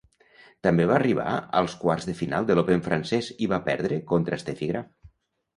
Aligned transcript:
També 0.67 0.87
va 0.91 0.95
arribar 1.01 1.35
als 1.59 1.75
quarts 1.83 2.09
de 2.11 2.15
final 2.21 2.47
de 2.49 2.57
l'Open 2.57 2.81
francès 2.89 3.29
i 3.47 3.51
va 3.53 3.63
perdre 3.71 4.01
contra 4.15 4.45
Steffi 4.47 4.73
Graf. 4.73 4.91